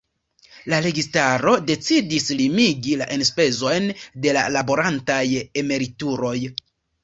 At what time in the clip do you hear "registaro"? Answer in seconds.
0.85-1.53